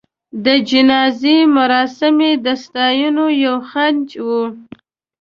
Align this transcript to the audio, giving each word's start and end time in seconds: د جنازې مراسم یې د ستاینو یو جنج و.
د 0.45 0.47
جنازې 0.69 1.37
مراسم 1.55 2.15
یې 2.27 2.31
د 2.45 2.47
ستاینو 2.63 3.25
یو 3.45 3.57
جنج 3.71 4.07
و. 4.25 4.27